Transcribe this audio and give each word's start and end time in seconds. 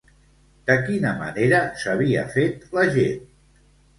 De 0.69 0.77
quina 0.87 1.09
manera 1.19 1.59
s'havia 1.83 2.25
fet 2.37 2.65
la 2.79 2.87
gent? 2.99 3.31